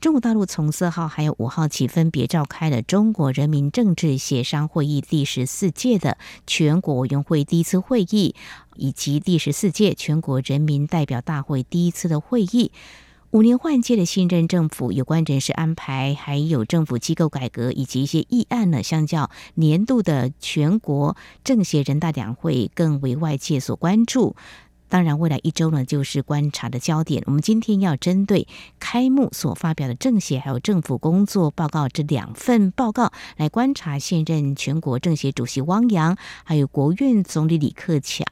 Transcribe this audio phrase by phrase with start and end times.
[0.00, 8.34] 中国大陆从四号还有五号起，分别召开了中国人民政治协商会议第十四届的全国委员会第一次会议，
[8.76, 12.72] 以及第十四届全国人民代表大会第一次的会议。
[13.32, 24.36] 五年换届的新任政府有关人事安排，还有政府机构改革以及一些议案呢，相较年度的全国政协人大两会更为外界所关注。
[24.88, 27.22] 当然，未来一周呢，就是观察的焦点。
[27.26, 28.46] 我们今天要针对
[28.78, 38.24] 开幕所发表的政协还有政府工作报告这两份报告来观察现任全国政协主席汪洋，还有国务院总理李克强，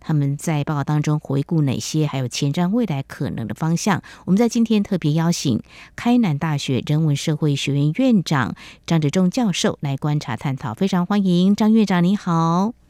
[0.00, 4.02] 他们在报告当中回顾哪些，还有前瞻未来可能的方向。
[4.24, 5.62] 我们在今天特别邀请
[5.94, 8.54] 开南大学人文社会学院院长
[8.86, 12.81] 张治中教授来观察探讨，非常欢迎张院长，你好。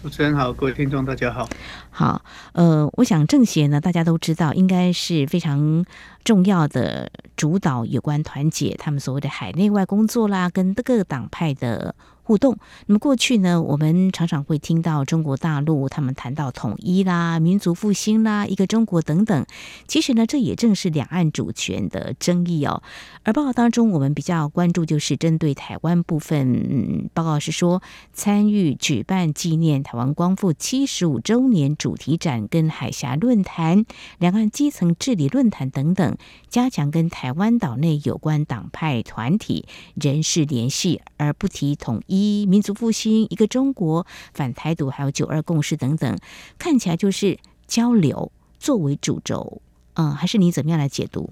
[0.00, 1.48] 主持人好，各位听众大家好。
[1.90, 5.84] 好，呃，我想政协呢，大家都知道，应该是非常
[6.22, 11.94] 重要的主导有关团结他们所谓的海内外工作啦，跟各个党派的。
[12.28, 12.58] 互动。
[12.84, 19.46] 那么过去呢，我们常常会听到中国大陆他们谈到统一啦、民族复兴啦、一个中国等等。
[19.86, 22.82] 其实呢，这也正是两岸主权的争议哦。
[23.22, 33.86] 而报告当中，我们比较关注就是针对台湾部分，嗯，报告是说参与举办纪念台湾光复七十五周年主题展、跟海峡论坛、
[34.18, 36.18] 两岸基层治理论坛等等，
[36.50, 42.17] 加强跟台湾岛内有关党派团体人士联系，而不提统一。
[42.18, 46.18] 一民族复兴，一个中国，反台独，还有九二共识等等，
[46.58, 49.62] 看起来就是交流作为主轴，
[49.94, 51.30] 嗯，还是你怎么样来解读？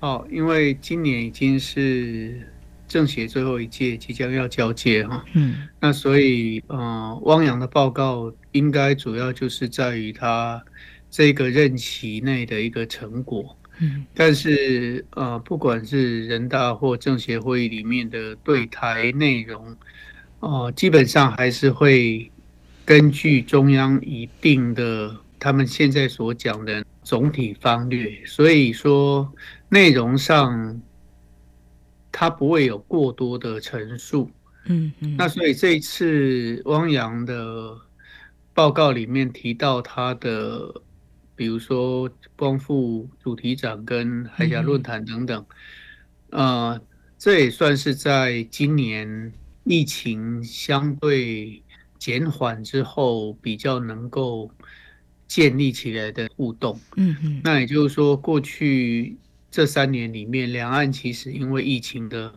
[0.00, 2.48] 哦，因为今年已经是
[2.86, 10.62] 政协最后一届，即将要交接哈，嗯，那所以，呃，汪洋的报告应该主要就是在于他
[11.10, 13.56] 这个任期内的一个成果。
[14.12, 19.76] 但是呃，不管是人大或政协会议里面的对台内容，
[20.40, 22.30] 呃，基本上还是会
[22.84, 29.32] 根据中央一定的他们现在所讲的总体方略，所以说
[29.68, 30.80] 内容上
[32.10, 34.30] 它不会有过多的陈述。
[34.66, 35.14] 嗯嗯。
[35.16, 37.76] 那所以这一次汪洋的
[38.52, 40.82] 报告里面提到他的。
[41.38, 45.46] 比如说光复主题展跟海峡论坛等等，
[46.30, 46.82] 呃，
[47.16, 49.32] 这也算是在今年
[49.62, 51.62] 疫情相对
[51.96, 54.50] 减缓之后比较能够
[55.28, 56.80] 建立起来的互动。
[56.96, 57.40] 嗯嗯。
[57.44, 59.16] 那也就是说，过去
[59.48, 62.34] 这三年里面，两岸其实因为疫情的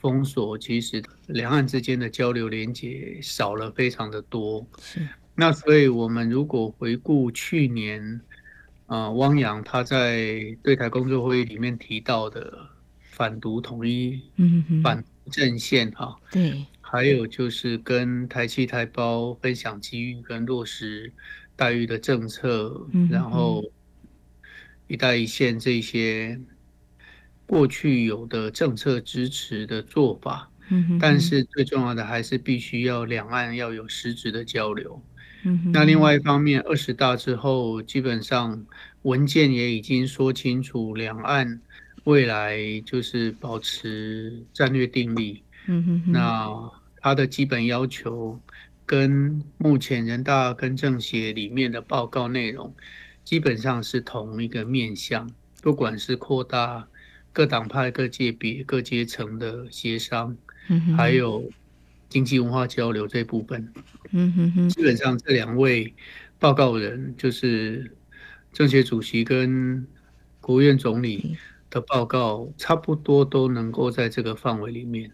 [0.00, 4.66] 封锁，其实两岸之间的交流连接少了非常的多。
[4.80, 5.06] 是。
[5.34, 8.18] 那所以我们如果回顾去年。
[8.88, 12.66] 啊、呃，汪洋他在对台工作会议里面提到的
[13.02, 21.12] 反独统一、嗯、哼反阵线哈，对，还有就是跟台企台胞分享机遇跟落实
[21.54, 23.62] 待遇的政策，嗯然后
[24.86, 26.40] 一带一线这些
[27.46, 35.02] 过去有的政策支持的做法，嗯但是最重要的还是必须要两岸要有实质的交流。
[35.72, 38.66] 那另外一方面，二十大之后，基本上
[39.02, 41.60] 文件也已经说清楚，两岸
[42.04, 45.42] 未来就是保持战略定力。
[45.66, 46.12] 嗯哼哼。
[46.12, 48.38] 那它的基本要求
[48.84, 52.74] 跟目前人大跟政协里面的报告内容，
[53.22, 55.30] 基本上是同一个面向，
[55.62, 56.88] 不管是扩大
[57.32, 60.36] 各党派、各界别、各阶层的协商，
[60.96, 61.48] 还有。
[62.08, 63.72] 经济文化交流这部分，
[64.12, 65.94] 嗯哼哼，基本上这两位
[66.38, 67.96] 报告人就是
[68.52, 69.86] 政协主席跟
[70.40, 71.36] 国务院总理
[71.68, 75.10] 的报告，差不多都能够在这个范围里面。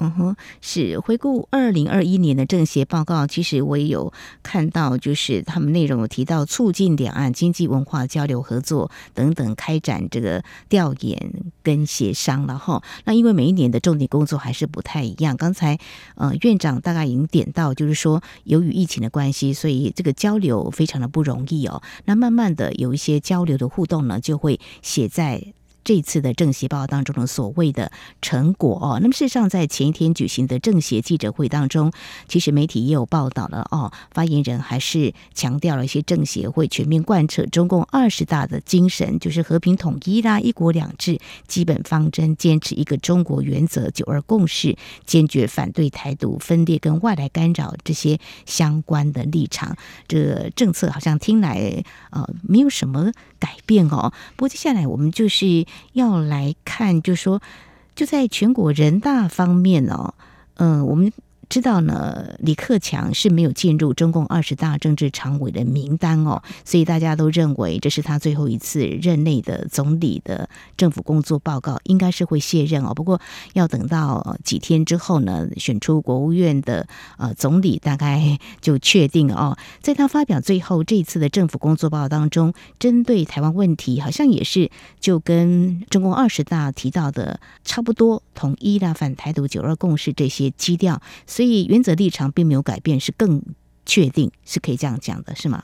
[0.00, 4.12] 嗯哼，是回顾二零二一年的政协报告，其实我也有
[4.44, 11.32] 看到，就是他们内容有提到促进两岸经济文化交流合作等等，开展这个调研
[11.64, 12.80] 跟协商了哈。
[13.04, 15.76] 那因为每一年的重点工作还是不太一样，刚才
[16.14, 21.82] 呃院长大概已经点到，就是说由于疫情的关系，所以这个交流非常的不容易哦。
[22.04, 25.42] 那慢慢的有一些交流的互动呢，就会写在。
[25.88, 27.90] 这次的政协报告当中的所谓的
[28.20, 28.98] 成果哦。
[29.00, 31.90] 那么事实上，在前一天举行的政协记者会当中，
[32.28, 44.76] 其实媒体也有报道了哦，发言人还是强调了一些政协会全面贯彻中共二十大的精神，就是和平统一啦、一国两制基本方针，坚持一个中国原则、九二共识，
[45.06, 49.74] 坚决反对台独分裂跟外来干扰这些相关的立场。
[50.06, 54.12] 这个政策好像听来呃没有什么改变哦。
[54.36, 57.40] 不过接下来我们就是要来看，就说
[57.94, 60.14] 就在全国人大方面哦，
[60.56, 61.12] 嗯、我们。
[61.48, 72.92] 知道呢，李克强是没有进入中共二十大政治常委的名单哦，所以大家都认为这是他最后一次任内的总理的政府工作报告，应该是会卸任哦。
[72.92, 73.18] 不过
[73.54, 76.86] 要等到几天之后呢，选出国务院的
[77.16, 79.56] 呃总理，大概就确定哦。
[79.80, 84.70] 在他发表最后这一次的政府工作报告当中，针对台湾问题，好像也是
[85.00, 91.00] 就跟中共二十大提到的差不多，统一啦、反台独、九二共识这些基调。
[91.38, 93.40] 所以原则立场并没有改变，是更
[93.86, 95.62] 确定，是可以这样讲的，是吗？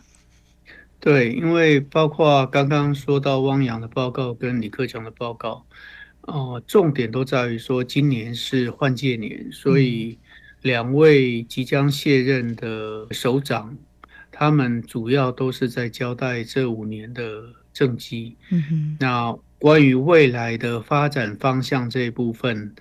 [1.01, 5.67] 对，因为包括刚刚说到汪洋的报告跟李克强的报告，
[6.21, 10.17] 哦、呃，重点都在于说今年是换届年，所以
[10.63, 13.79] 两位即将卸任的首长，嗯、
[14.31, 18.37] 他们主要都是在交代这五年的政绩。
[18.51, 22.73] 嗯哼，那关于未来的发展方向这一部分。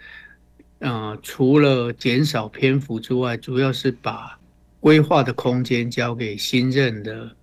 [0.83, 4.37] 呃，除了减少篇幅之外，主要是把
[4.81, 7.33] 规划的空间交给新任的，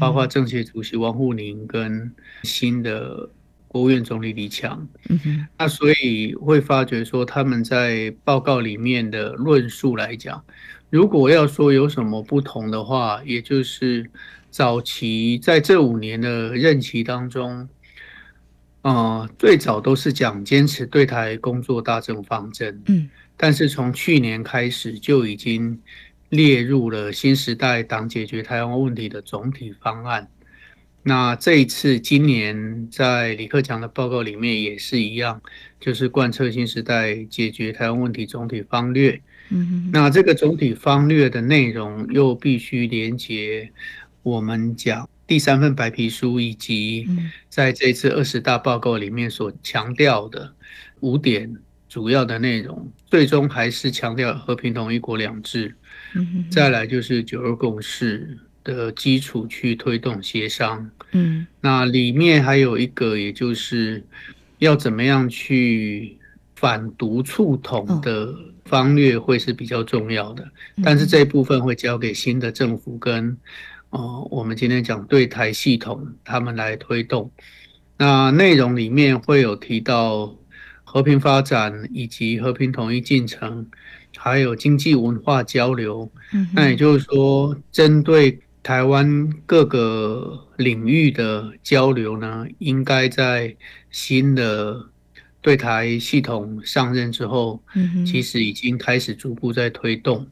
[0.00, 2.12] 包括政协主席王沪宁跟
[2.42, 3.30] 新的
[3.68, 4.84] 国务院总理李强。
[5.08, 10.44] 嗯哼，那所以会发觉说，他们在报告里面的论述来讲，
[10.90, 14.10] 如果要说有什么不同的话，也就是
[14.50, 17.68] 早期在这五年的任期当中。
[18.82, 25.80] 啊、呃，最早都是讲坚持对台工作大政方针，嗯，但是从去年开始就已经
[26.28, 30.28] 列入了新时代党解决台湾问题的总体方案。
[31.02, 35.40] 那这一次今年在李克强的报告里面也是一样，
[35.80, 39.20] 就是贯彻新时代解决台湾问题总体方略。
[39.48, 43.70] 嗯哼，那这个总体方略的内容又必须连接
[44.22, 45.08] 我们讲。
[45.28, 47.06] 第三份白皮书以及
[47.50, 50.54] 在这次二十大报告里面所强调的
[51.00, 51.54] 五点
[51.86, 55.74] 主要的内容，最终还是强调和平统一国两制。
[56.50, 60.90] 再来就是九二共识的基础去推动协商。
[61.12, 64.02] 嗯，那里面还有一个，也就是
[64.60, 66.16] 要怎么样去
[66.56, 68.34] 反独促统的
[68.64, 70.50] 方略会是比较重要的，
[70.82, 73.36] 但是这一部分会交给新的政府跟。
[73.90, 77.30] 哦，我们今天讲对台系统，他们来推动。
[77.96, 80.36] 那内容里面会有提到
[80.84, 83.66] 和平发展以及和平统一进程，
[84.16, 86.10] 还有经济文化交流。
[86.54, 93.56] 那也就是说，针对台湾各个领域的交流呢，应该在
[93.90, 94.84] 新的
[95.40, 97.62] 对台系统上任之后，
[98.06, 100.26] 其实已经开始逐步在推动。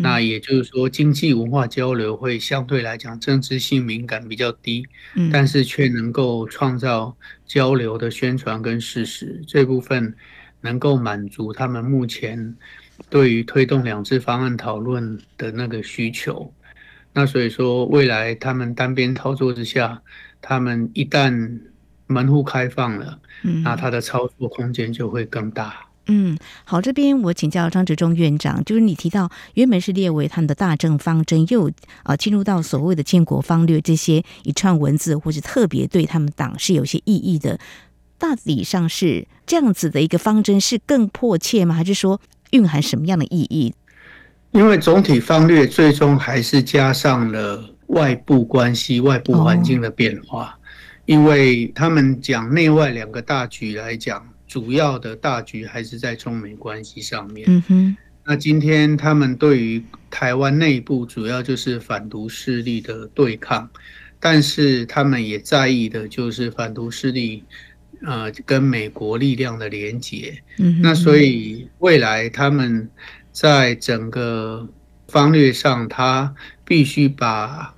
[0.00, 4.86] 那也就是说，经济文化交流会相对来讲政治性敏感比较低，
[5.32, 10.14] 但是却能够创造交流的宣传跟事实这部分，
[10.60, 12.56] 能够满足他们目前
[13.10, 16.52] 对于推动两制方案讨论的那个需求。
[17.12, 20.02] 那所以说，未来他们单边操作之下，
[20.40, 21.60] 他们一旦
[22.06, 23.18] 门户开放了，
[23.62, 25.86] 那他的操作空间就会更大。
[26.08, 31.68] 嗯，好，这边我请教张治中院长，就是你提到原本是列为他们的大政方针，又
[32.04, 37.58] 啊进入到所谓的建国方略这些一串文字，或者特别对他们党是有些意义的，
[38.18, 41.74] 大体上是这样子的一个方针是更迫切吗？
[41.74, 42.20] 还是说
[42.52, 43.74] 蕴含什么样的意义？
[44.52, 50.54] 因为总体方略最终还是加上了外部关系、外部环境的变化，哦、
[51.04, 54.24] 因为他们讲内外两个大局来讲。
[54.56, 57.44] 主要的大局还是在中美关系上面。
[57.46, 63.68] 嗯哼，那今天他们对于台湾内部主要就是反独势力的对抗，
[64.18, 67.44] 但是他们也在意的就是反独势力，
[68.00, 70.42] 呃，跟美国力量的连结。
[70.56, 72.88] 嗯，那所以未来他们
[73.32, 74.66] 在整个
[75.08, 76.34] 方略上，他
[76.64, 77.75] 必须把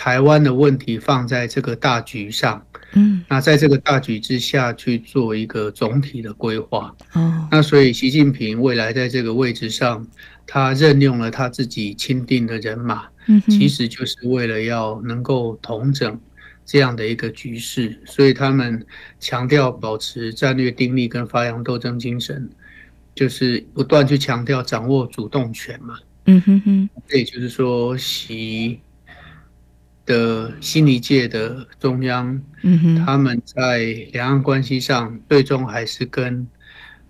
[0.00, 2.64] 台湾的问题放在这个大局上。
[2.94, 6.96] 嗯，那在这个大局之下去做一个总体的规划。
[7.12, 10.06] 哦，那所以习近平未来在这个位置上，
[10.46, 16.18] 他任用了他自己钦定的人马，嗯，其实就是为了要能够统整
[16.64, 18.82] 这样的一个局势，所以他们
[19.20, 22.48] 强调保持战略定力跟发扬斗争精神，
[23.14, 25.98] 就是不断去强调掌握主动权嘛。
[26.24, 28.80] 嗯哼哼，这也就是说，习
[30.10, 33.78] 的新一届的中央，嗯哼，他们在
[34.12, 36.44] 两岸关系上，最终还是跟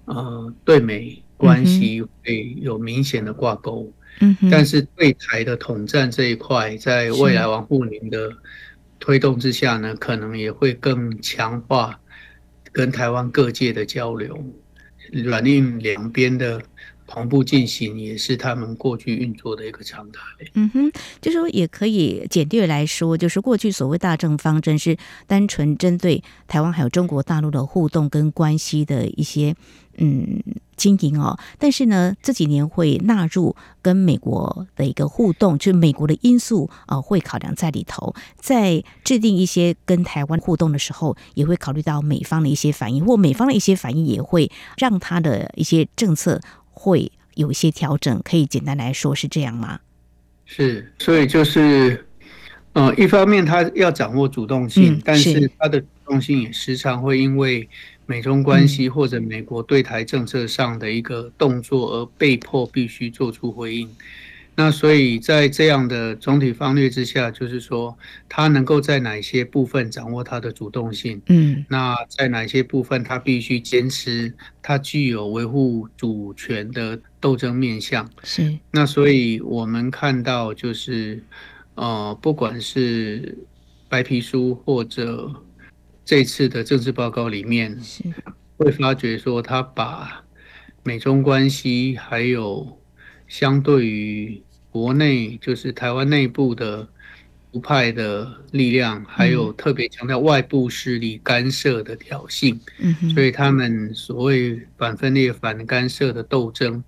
[0.05, 3.91] 呃对美关系会有明显的挂钩。
[4.21, 8.31] 嗯哼，但是对台的统战这一块，在未来王沪宁的
[8.99, 11.99] 推动之下呢，可能也会更强化
[12.71, 14.39] 跟台湾各界的交流，
[15.13, 16.61] 软硬两边的。
[17.13, 20.21] 同步进行也是他们过去运作的一个常态。
[20.55, 29.57] 嗯哼，就是说也可以简略来说，就是过去所谓大政方针是单纯针对台湾还有中国大陆的互动跟关系的一些
[29.99, 30.41] 嗯
[30.77, 31.37] 经营哦。
[31.59, 44.49] 但是呢，这几年会纳入跟美国的一个互动，就美国的因素啊、呃、会考量在里头，在制定一些跟台湾互动的时候，也会考虑到美方的一些反应，或美方的一些反应也会
[44.79, 46.41] 让他的一些政策。
[46.83, 49.81] 会有一些调整，可以简单来说是这样吗？
[50.47, 52.07] 是，所以就是，
[52.73, 57.69] 呃，一方面他要掌握主动性，嗯、但是他的主动性也时常会因为
[58.07, 63.87] 美中关系或者美国对台政策上的一个动作而被迫必须做出回应。
[64.63, 67.97] 那所以在这样的总体方略之下，就是说，
[68.29, 71.23] 他能够在哪些部分掌握他的主动性？
[71.29, 78.07] 嗯，那在哪些部分他必须坚持他具有维护主权的斗争面向？
[78.23, 78.59] 是。
[78.71, 81.25] 那所以我们看到，就是
[81.77, 83.39] 呃，不管是
[83.89, 85.33] 白皮书或者
[86.05, 88.05] 这次的政治报告里面，是
[88.59, 90.23] 会发觉说，他把
[90.83, 92.79] 美中关系还有
[93.27, 94.43] 相对于。
[94.71, 96.89] 国内就是台湾内部的
[97.53, 102.57] 独派的力量，还有特别强调外部势力干涉的挑衅，
[103.13, 106.83] 所以他们所谓反分裂、反干涉的斗争。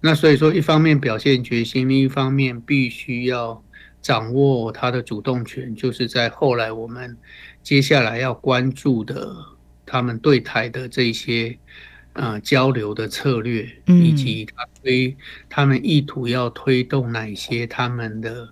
[0.00, 3.62] 那所以说，一方面表现决心，另一方面必须要
[4.00, 7.16] 掌握他的主动权，就是在后来我们
[7.62, 9.34] 接下来要关注的
[9.84, 11.58] 他们对台的这些。
[12.14, 15.16] 呃，交流的策略，以及他推
[15.48, 18.48] 他们意图要推动哪些他们的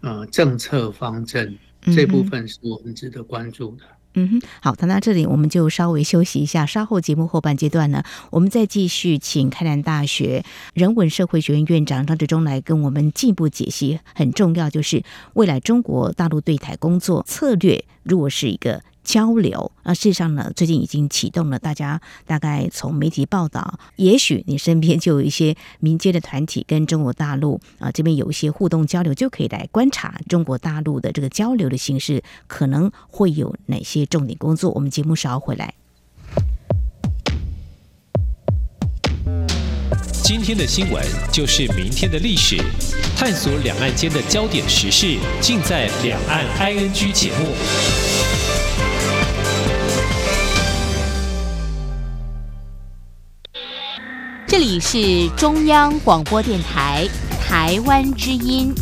[0.00, 1.58] 呃政策方针，
[1.94, 3.82] 这部分是我们值得关注的。
[4.14, 14.00] 嗯哼，好，谈到这里我们就稍微休息一下，稍后节目后半阶段呢，我们再继续请开南大学人文社会学院院长张志忠来跟我们进一步解析。
[14.14, 15.02] 很重要就是
[15.34, 18.82] 未来中国大陆对台工作策略，如果是一个。
[19.06, 21.58] 交流啊，事实上呢，最近已经启动了。
[21.60, 34.72] 大家大概从媒体报道，也许你身边就有一些民间的团体跟中国大陆啊这边有一些互动交流，就可以来观察中国大陆的这个交流的形式，可能会有哪些重点工作。
[34.72, 35.72] 我们节目稍后回来。
[40.24, 41.00] 今天的新闻
[41.32, 42.56] 就是明天的历史，
[43.16, 48.35] 探索两岸间的焦点时事，尽在《两岸 ING》节目。
[54.58, 57.06] 这里是中央广播电台
[57.46, 58.72] 台湾之音。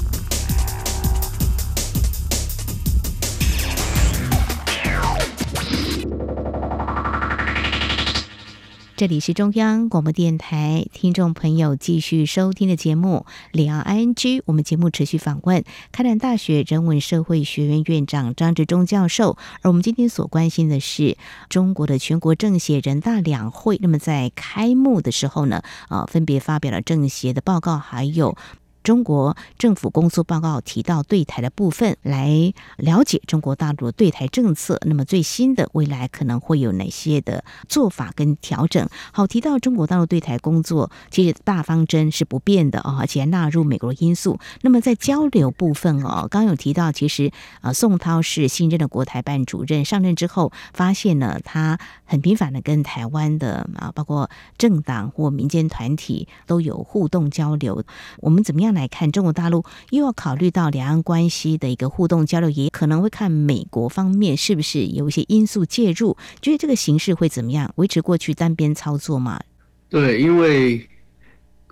[8.96, 14.14] 这里是中央广播电台，听众朋友继续收听的节目《李昂 ING》。
[14.44, 19.36] 我们节目持续访问开南大学人文社会学院院长张志忠教授。
[19.62, 21.16] 而我们今天所关心的是
[21.48, 23.80] 中国的全国政协人大两会。
[23.82, 28.36] 那么在开幕的时候呢，啊，分别发表了政协的报告，还有。
[28.84, 34.78] 中国政府工作报告提到对台的部分，来了解中国大陆的对台政策。
[34.84, 38.86] 那么最新的未来可能会有哪些的做法跟调整？
[39.10, 44.38] 好，提到中国大陆对台工作，其实大方针是不变的哦，而且纳入美国因素。
[44.60, 57.82] 那么在交流部分哦，刚有提到，其实啊，宋涛是新任的国台办主任，上任之后发现呢，他很频繁的跟台湾的啊，包括政党或民间团体都有互动交流。
[58.18, 67.72] 我们怎么样来看中国大陆又要考虑到两岸关系的一个互动交流，也可能会看美国方面是不是有一些因素介入，觉得这个形势会怎么样？
[67.76, 69.40] 维持过去单边操作吗？
[69.88, 70.88] 对，因为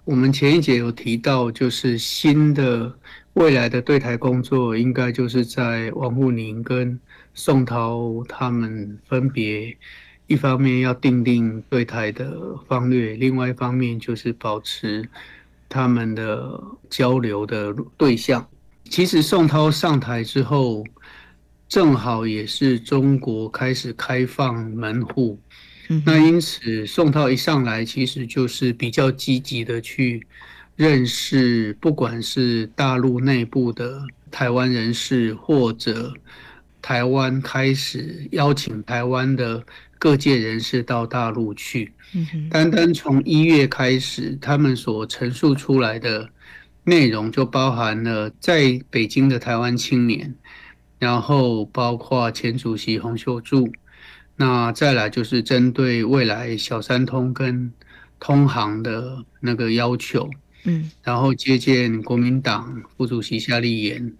[0.04, 2.92] 我们前一节有提到，就是新的
[3.34, 6.98] 未来的对台工作，应该就是在王沪宁跟
[7.34, 9.76] 宋涛他们分别
[10.26, 15.08] 一方面要定定对台的方略，另外一方面就是保持。
[15.72, 18.46] 他们的交流的对象，
[18.90, 20.84] 其实宋涛上台之后，
[21.66, 25.40] 正好也是中国开始开放门户，
[26.04, 30.26] 那因此宋涛一上来，其实就是比较积极的去
[30.76, 36.12] 认识，不管是大陆内部的台湾人士，或者
[36.82, 39.64] 台湾开始邀请台湾的
[39.98, 41.94] 各界人士到大陆去。
[42.50, 46.28] 单单从一月开始，他们所陈述出来的
[46.84, 50.34] 内容就包含了在北京的台湾青年。
[50.98, 53.72] 然后包括前主席洪秀柱，
[54.36, 57.72] 那再来就是针对未来小三通跟
[58.20, 60.30] 通航的那个要求，
[60.62, 64.14] 嗯，然后接见国民党副主席夏立言，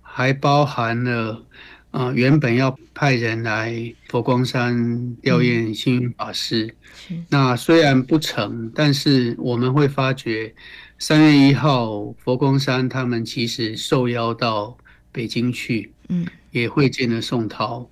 [0.00, 1.44] 还包含了
[1.90, 6.74] 啊、呃、原本要派人来佛光山吊唁星云法师，
[7.10, 10.54] 嗯、那虽然不成，但是我们会发觉
[10.98, 14.76] 三月一号佛光山他们其实受邀到
[15.12, 15.92] 北京去。
[16.12, 17.88] 嗯，也会见了宋涛，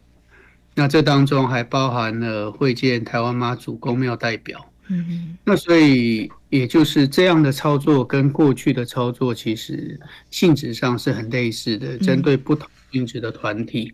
[0.74, 4.72] 那这当中还包含了会见台湾妈祖宫庙代表。
[4.88, 9.98] 嗯嗯，那所以也就是这样的操作，跟过去的操作其实
[10.30, 13.92] 性质上是很类似的，针对不同性质的团体，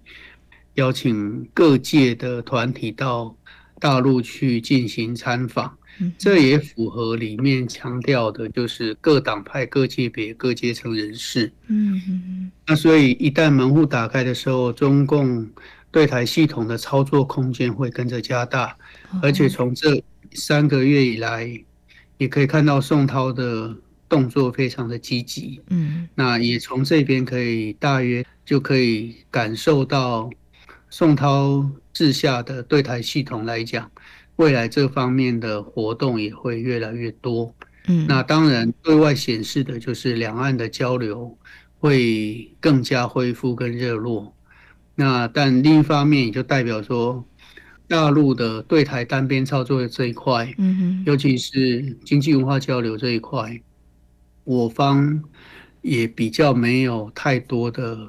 [0.74, 3.36] 邀请各界的团体到
[3.78, 5.76] 大陆去进行参访。
[6.18, 11.52] 这也符合里面强调的，就是各党派、各界别、各阶层人士。
[11.68, 12.50] 嗯嗯。
[12.66, 15.48] 那所以一旦门户打开的时候，中共
[15.92, 18.76] 对台系统的操作空间会跟着加大，
[19.22, 20.02] 而且从这
[20.34, 21.48] 三个月以来，
[22.18, 23.76] 也可以看到宋涛的
[24.08, 25.60] 动作非常的积极。
[25.70, 26.08] 嗯。
[26.14, 30.30] 那也从这边可以大约就可以感受到
[30.90, 33.90] 宋涛治下的对台系统来讲。
[34.36, 37.54] 未来这方面的活动也会越来越多，
[37.86, 41.38] 嗯，那当然对外显示的就是两岸的交流
[41.78, 44.34] 会更加恢复跟热络，
[44.96, 47.24] 那但另一方面也就代表说，
[47.86, 53.60] 大陆的对台单边操作的这一块，嗯哼，尤其是经济文化交流这一块，
[54.44, 55.22] 我方
[55.82, 58.08] 也比较没有太多的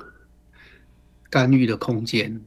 [1.29, 2.39] 干预的空间，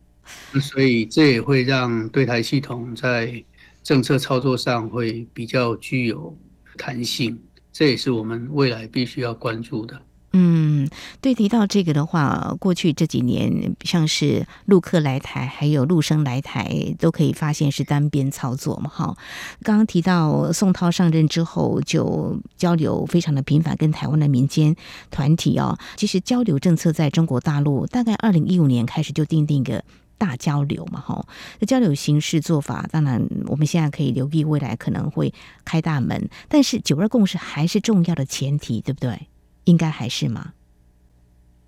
[0.60, 3.44] 所以这也会让对台系统在
[3.82, 6.36] 政策操作上会比较具有
[6.76, 7.38] 弹性，
[7.72, 10.00] 这也是我们未来必须要关注的。
[10.40, 10.88] 嗯，
[11.20, 18.88] 对，提到这个的话，过去这几年像是陆客来台，还有陆生来台，都可以发现是单边操作嘛。
[18.88, 19.16] 哈，
[19.64, 24.76] 刚刚提到宋涛上任之后，就交流非常的频繁，跟台湾的民间
[25.10, 29.82] 团体哦，其实交流政策在中国大陆大概二零一五年开始就定定个。
[30.20, 31.24] 大交流嘛，哈，
[31.60, 35.32] 这交流形式做法，当然我们现在可以留意未来可能会
[35.64, 39.28] 开大门，但是九二共识还是重要的前提，对不对？
[39.68, 40.52] 应该还是吗？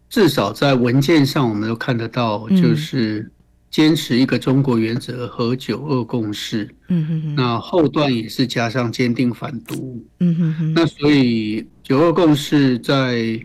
[0.09, 3.31] 至少在文件上，我们都看得到，就是
[3.71, 6.69] 坚持一个中国原则和九二共识。
[6.89, 7.35] 嗯哼哼。
[7.35, 10.05] 那后段也是加上坚定反独。
[10.19, 10.73] 嗯哼哼。
[10.75, 13.41] 那所以九二共识在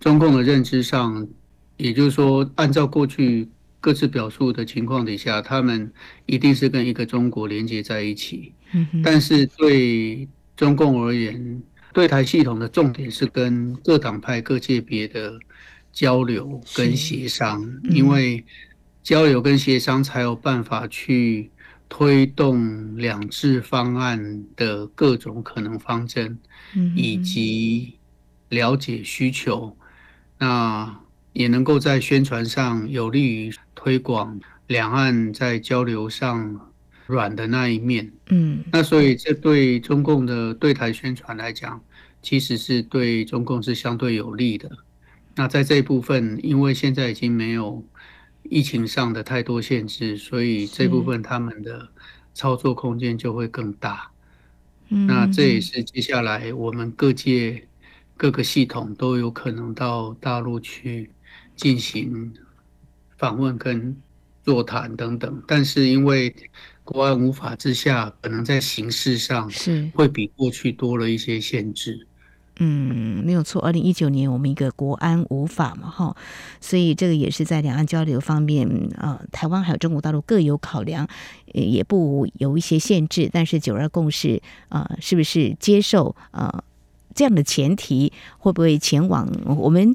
[0.00, 1.26] 中共的认知上，
[1.76, 3.48] 也就是说，按照过去。
[3.80, 5.88] 各自表述的情况底下，他们
[6.26, 8.52] 一定是跟一个中国连接在一起。
[8.72, 15.38] 嗯但是对中共而言，对台系统的重点是跟各党派、各界别的
[15.92, 18.44] 交流跟协商，因为
[19.02, 21.50] 交流跟协商才有办法去
[21.88, 26.38] 推动两制方案的各种可能方针，
[26.94, 27.94] 以及
[28.50, 29.76] 了解需求。
[30.38, 31.00] 那
[31.32, 36.67] 也能够在宣传上有利于推广两岸在交流上
[37.08, 38.12] 软的那一面。
[38.28, 41.82] 嗯，那所以这对中共的对台宣传来讲，
[42.22, 44.70] 其实是对中共是相对有利的。
[45.34, 47.84] 那在这一部分，因为现在已经没有
[48.44, 51.88] 疫情上的太多限制，所以这部分他们的
[52.32, 54.08] 操作空间就会更大。
[54.90, 57.66] 嗯，那这也是接下来我们各界
[58.16, 61.10] 各个系统都有可能到大陆去。
[61.58, 62.32] 进行
[63.16, 63.96] 访问跟
[64.44, 66.32] 座谈等等，但是因为
[66.88, 72.06] 国安无法之下，可能在形式上是会比过去多了一些限制。
[72.60, 73.60] 嗯，没有错。
[73.60, 76.16] 二零一九年我们一个国安无法嘛，哈，
[76.62, 81.06] 所以这个也是在两岸交流方面，呃，台湾还有中国大陆各有考量，
[81.52, 83.28] 也不有一些限制。
[83.30, 86.64] 但是九二共识，呃，是不是接受呃
[87.14, 89.92] 这样的前提，会不会前往我们？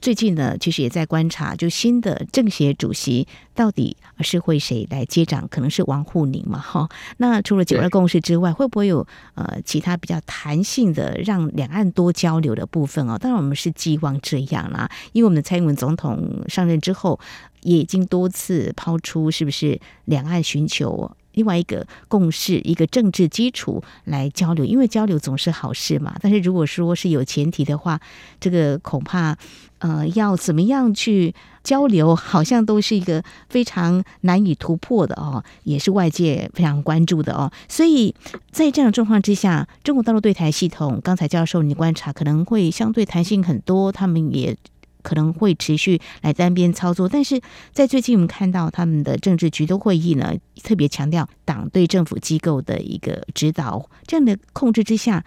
[0.00, 5.46] 最近呢，其实也在观察，就新的政协主席到底是会谁来接掌？
[5.48, 6.88] 可能是王沪宁嘛，哈。
[7.16, 13.18] 那除了九二共识之外，会不会有呃其他比较弹性的让两岸多交流的部分哦？
[13.18, 17.18] 当然，我们是寄望这样啦，因为我们的蔡英文总统上任之后。
[17.62, 24.64] 也已经多次抛出，是不是两岸寻求另外一个共识，一个政治基础来交流？
[24.64, 26.16] 因为交流总是好事嘛。
[26.20, 28.00] 但是如果说是有前提的话，
[28.40, 29.36] 这个恐怕
[29.78, 37.52] 呃要怎么样去交流，好像都是一个非常难以突破的哦， 也是外界非常关注的哦。
[37.68, 38.14] 所以
[38.50, 44.56] 在这样的状况之下，中国大陆对台系统，刚才教授你观察可能会相对弹性很多，他们也。
[45.06, 47.40] 可能会持续来单边操作，但是
[47.70, 55.24] 在最近我们看到他们的政治局的会议呢，特别强调党对政府机构的一个指导，这样的控制之下，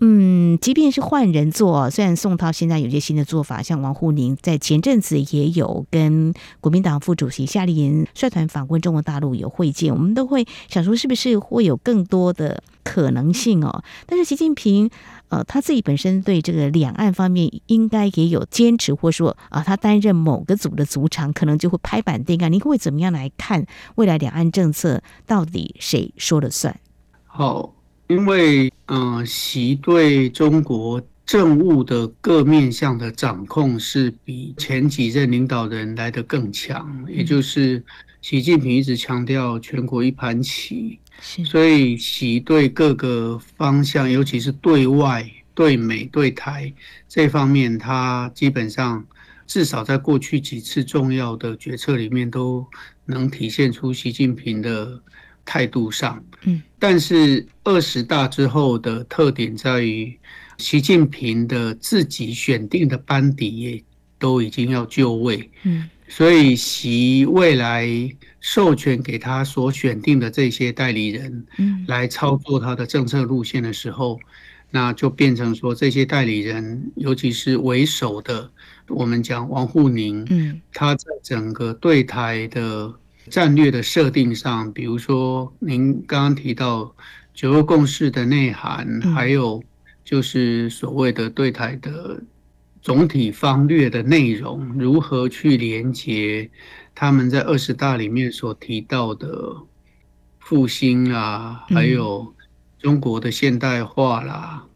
[0.00, 14.90] 嗯，即便是换人做，虽然宋涛现在有些新的做法，像王沪宁在前阵子也有跟国民党副主席夏立言率团访问中国大陆有会见，我们都会想说是不是会有更多的可能性哦，但是习近平。
[15.30, 22.52] 呃，他自己本身对这个两岸方面应该也有坚持，或说啊，他担任某个组的组长，可能就会拍板定案。
[22.52, 23.64] 您会怎么样来看
[23.94, 26.78] 未来两岸政策到底谁说了算？
[27.26, 27.74] 好，
[28.08, 37.80] 因为嗯、呃，习对中国政务的各面向的掌控是比前几任领导人来得更强，也就是
[38.20, 40.98] 习近平一直强调全国一盘棋。
[41.20, 46.72] 所以，习对各个方向，尤其是对外、对美、对台
[47.08, 49.04] 这方面，他基本上
[49.46, 52.66] 至少在过去几次重要的决策里面，都
[53.04, 55.00] 能体现出习近平的
[55.44, 56.22] 态度上。
[56.44, 60.18] 嗯，但是二十大之后的特点在于，
[60.58, 63.82] 习近平的自己选定的班底也
[64.18, 65.50] 都已经要就位。
[65.64, 67.88] 嗯，所以习未来。
[68.42, 71.46] 授权给他所选定的这些代理人，
[71.86, 74.18] 来操作他的政策路线的时候，
[74.70, 78.50] 那就变成说，这些代理人，尤其是为首的，
[78.88, 80.24] 我们讲王沪宁，
[80.72, 82.94] 他在整个对台的
[83.28, 86.96] 战略的设定上，比如说您刚刚提到
[87.34, 89.62] 九二共识的内涵，还有
[90.02, 92.22] 就是所谓的对台的
[92.82, 96.50] 总体方略的内容，如何去连接。
[96.94, 99.56] 他们在二十大里面所提到的
[100.38, 102.34] 复兴啊，还有
[102.78, 104.66] 中国的现代化啦，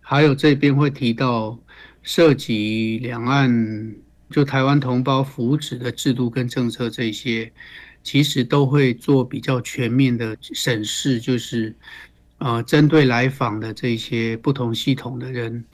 [0.00, 1.58] 还有这边会提到
[2.02, 3.94] 涉及两岸
[4.30, 7.52] 就台湾同胞福祉的制度跟政策这些，
[8.02, 11.74] 其实都会做比较全面的审视，就是
[12.38, 15.64] 呃，针对来访的这些不同系统的人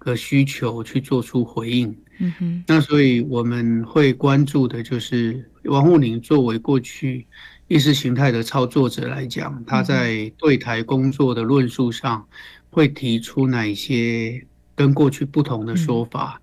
[0.00, 1.96] 的需求去做出回应。
[2.18, 7.26] 嗯哼，那所以我们会关注的就是王沪宁作为过去
[7.66, 12.26] 意识形态的操作者来讲，他在对台工作的论述上
[12.68, 16.40] 会提出哪些跟过去不同的说法，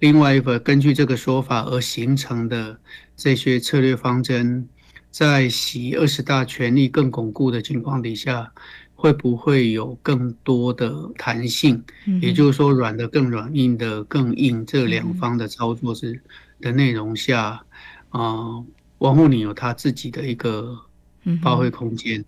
[0.00, 2.80] 另外一个根据这个说法而形成的
[3.16, 4.68] 这些策略方针，
[5.12, 8.52] 在习二十大权力更巩固的情况底下。
[9.00, 11.82] 会不会有更多的弹性？
[12.20, 16.20] 也就是说，软的更软，硬的更硬，这两方的操作是
[16.60, 17.64] 的内容下，
[18.10, 18.62] 啊，
[18.98, 20.78] 王沪宁有他自己的一个
[21.42, 22.22] 发挥空间，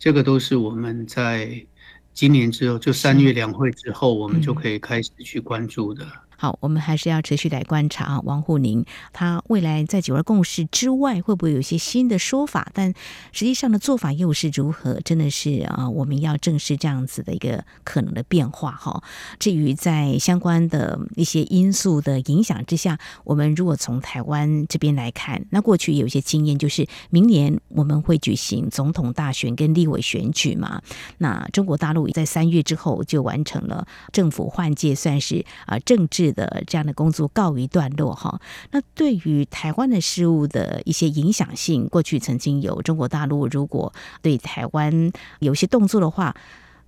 [0.00, 1.64] 这个都是我们在
[2.12, 6.04] 今年之后，就三月两会之后，我们就可以开始去关注的。
[6.36, 12.70] 好，我们还是要持续来观察啊，王沪宁他未来在九二共识之外会不会有一些新的说法？
[12.74, 12.92] 但
[13.32, 15.00] 实际上的做法又是如何？
[15.00, 19.02] 真的是啊，我们要正视这样子的一个可能的变化哈。
[19.38, 30.82] 至于在相关的一些因素的影响之下，我们如果从台湾这边来看，那过去有一些经验，就是明年我们会举行总统大选跟立委选举嘛。
[31.16, 36.25] 那中国大陆在三月之后就完成了政府换届，算是啊政治。
[36.32, 46.34] 的这样的工作告一段落哈，那对于台湾的事物的一些影响性，过去曾经有中国大陆如果对台湾有些动作的话，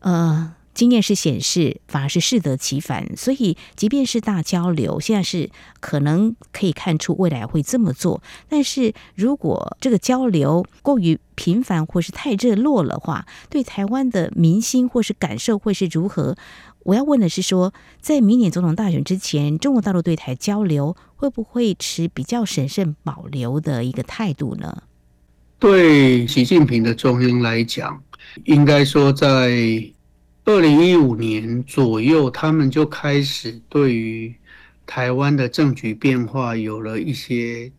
[0.00, 16.36] 呃，经验是显示反而是适得其反，所以即便是大交流，现在是可能可以看出未来会这么做，但是如果这个交流过于频繁或是太热络的话，对台湾的民心或是感受会是如何？
[16.88, 24.84] 我要问的是说，在明年总统大选之前，中国大陆对台交流会不会持比较审慎保留的一个态度呢？
[25.58, 28.02] 对习近平的中央来讲，
[28.44, 29.50] 应该说在
[30.46, 34.34] 二零一五年左右，他们就开始对于
[34.86, 37.70] 台湾的政局变化有了一些。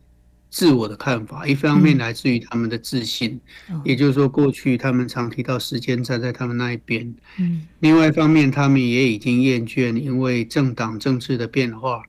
[0.50, 7.14] 自我的看法，一方面来自于他们的自信，嗯、也就是说，过去他们常提到时间站在他们那一边。
[7.38, 12.02] 嗯，另外一方面，他们也已经厌倦因为政党政治的变化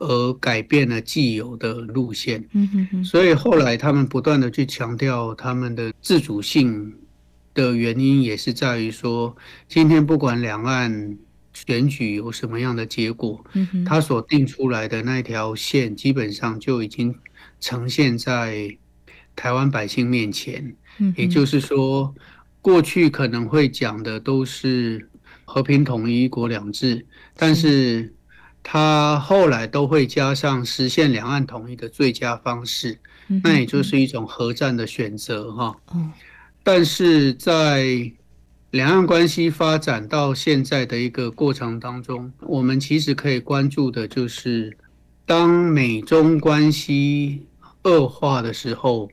[0.00, 2.44] 而改变了既有的路线。
[2.52, 3.04] 嗯哼哼。
[3.04, 6.92] 所以后来他们不断的去强调他们的自主性
[7.54, 9.36] 的原因，也是在于说，
[9.68, 11.16] 今天不管两岸
[11.52, 17.14] 选举有什么样的结果，嗯，他所定出来的那条线，基本上就已经
[17.60, 18.76] 呈现在
[19.36, 20.74] 台湾百姓面前。
[20.98, 22.14] 嗯，也就是说，
[22.62, 25.08] 过去可能会讲的都是
[25.44, 27.04] 和平统一、一国两制，
[27.36, 28.14] 但是
[28.62, 32.98] 它后来都会加上实现两岸统一的最佳方式，
[33.42, 35.76] 那也就是一种核战的选择哈。
[35.94, 36.12] 嗯，
[36.62, 38.12] 但是在
[38.70, 44.76] 两岸关系发展到现在的一个过程当中，我们其实可以关注的就是，
[45.26, 47.46] 当美中关系
[47.82, 49.08] 恶化的时候，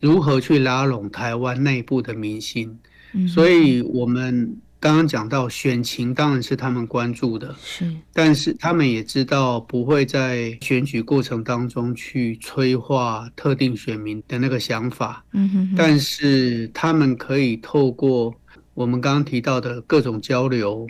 [0.00, 2.78] 如何去拉拢台湾内部的民心。
[3.26, 15.24] 所以，我们刚刚讲到选情当然是他们关注的，是，但是他们也知道不会在选举过程当中去催化特定选民的那个想法。
[15.32, 18.34] 嗯哼，但是他们可以透过。
[18.74, 20.86] 我们刚刚提到的各种交流，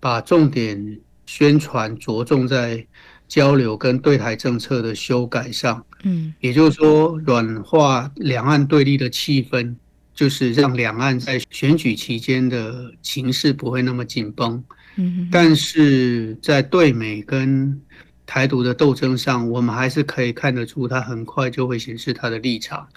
[0.00, 2.86] 把重点宣传着重在
[3.28, 5.84] 交流跟对台政策的修改上。
[6.04, 9.74] 嗯，也就是说，软化两岸对立的气氛，
[10.14, 14.62] 就是让两岸在选举期间的情势不会那么紧绷。
[14.96, 17.80] 嗯，但是在对美跟
[18.24, 22.88] 台独的斗争上，我们还是可以看得出，他很快就会显示他的立场。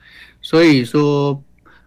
[0.41, 1.43] 所以说。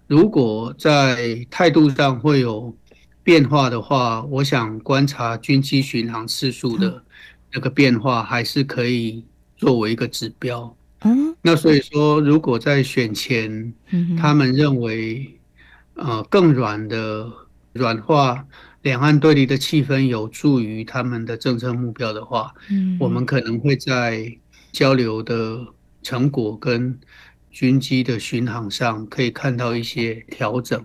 [0.08, 2.76] 如果在态度上会有
[3.22, 7.02] 变化的话，我想观察军机巡航次数的
[7.52, 9.24] 那个变化，还是可以
[9.56, 10.74] 作为一个指标。
[11.02, 13.72] 嗯，那所以说，如果在选前，
[14.18, 15.38] 他们认为
[15.94, 17.30] 呃更软的
[17.72, 18.46] 软化
[18.82, 24.36] 两岸对立的气氛有助于他们的政策目标的话，嗯，我们可能会在
[24.72, 25.66] 交流的
[26.02, 26.98] 成果跟。
[27.54, 30.82] 军机的巡航上可以看到一些调整，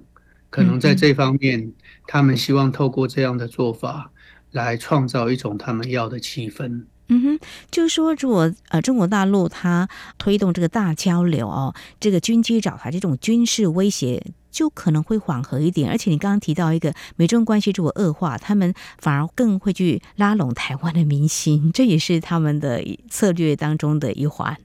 [0.50, 1.72] 可能在这方面，
[2.06, 4.12] 他们希望透过这样的做法
[4.52, 6.84] 来创造一种他们要的气氛。
[7.10, 7.40] 嗯哼，
[7.72, 15.90] 就是说，如果呃中国大陆它推动这个大交流哦，这个军机找台这种军事威胁就可能会缓和一点。
[15.90, 24.58] 而且你刚刚提到一个美中关系如果恶化，他们反而更会去拉拢台湾的民心，这也是他们的策略当中的一环。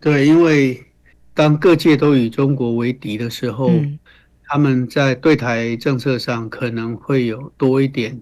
[0.00, 0.82] 对，因为。
[1.36, 3.98] 当各界都以中国为敌的时候，嗯，
[4.46, 8.18] 他们在对台政策上可能会有多一点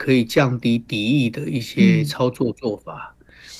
[0.00, 3.14] 可以降低敌意的一些操作做法。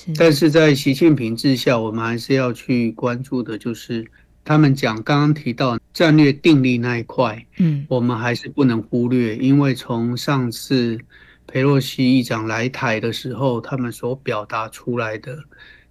[0.09, 4.07] 嗯，但是在习近平治下，我们还是要去关注的，就是
[4.43, 10.99] 他们讲刚刚提到战略定力那一块，嗯，我们还是不能忽略，因为从上次
[11.47, 15.39] 裴洛西议长来台的时候，他们所表达出来的。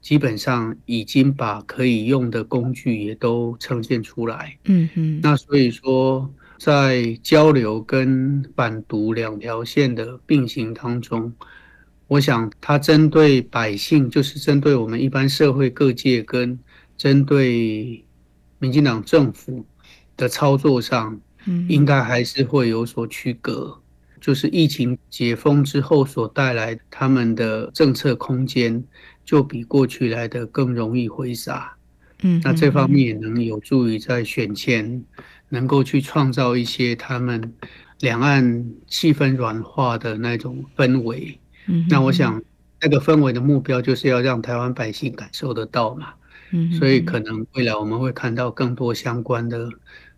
[0.02, 4.58] 基本上已经把可以用的工具也都呈现出来。
[4.64, 11.34] 嗯哼，那所以说，在交流跟反毒两条线的并行当中，
[12.08, 16.60] 我想它针对百姓，就是针对我们一般社会各界跟
[16.98, 18.06] 针对
[18.60, 19.66] 民进党政府
[20.18, 21.20] 的操作上，
[21.68, 23.82] 应该还是会有所区隔。
[24.20, 28.84] 就是疫情解封之后所带来他们的政策空间。
[29.26, 31.78] 就比过去来的更容易挥洒，
[32.22, 35.04] 嗯，那这方面也能有助于在选前
[35.50, 37.54] 能够去创造一些他们
[38.02, 42.42] 两岸气氛软化的那种氛围，嗯，那我想
[42.82, 46.14] 那个氛围的目标就是要让台湾百姓感受得到嘛，
[46.52, 49.70] 嗯，所以可能未来我们会看到更多相关的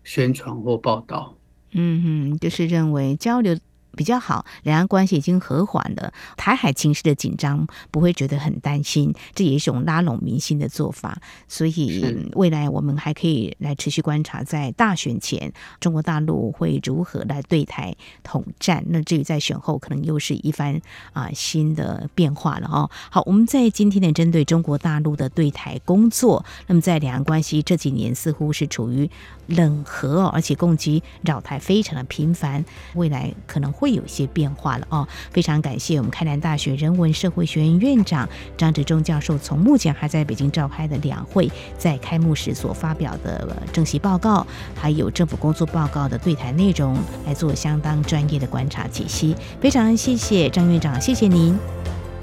[0.04, 1.36] 宣传或报道，
[1.72, 3.56] 嗯哼，就是认为交流。
[3.96, 11.20] 比较好，两岸关系已经和缓了，台海情势的紧张不会觉得很担心，这也是一种拉拢民心的做法。
[11.48, 18.84] 所以未来我们还可以来持续观察，在大选前中国大陆会如何来对台统战。
[18.88, 20.80] 那至于在选后，可能又是一番
[21.12, 22.90] 啊新的变化了哦。
[23.10, 29.10] 好，我们在今天的针对中国大陆的对台工作，那么在两岸关系这几年似乎是处于
[29.46, 35.08] 冷和，而且攻击扰台非常的频繁，未来可能会有些变化了哦。
[35.32, 49.34] 非常感谢我们开南大学人文社会学院院长张志忠教授，从目前还在北京召开的两会，在开幕时所发表的政绩报告，还有政府工作报告的对台内容，来做相当专业的观察解析。
[49.60, 51.58] 非常谢谢张院长，谢谢您，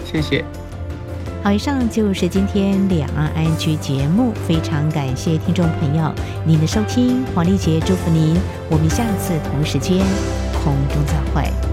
[0.06, 0.46] 谢谢。
[1.42, 6.14] 好，以上就是今天两岸安居节目，非常感谢听众朋友
[6.46, 8.36] 您的收听，黄丽杰祝福您，
[8.70, 10.06] 我们下次同一时间
[10.64, 11.69] 空中再会。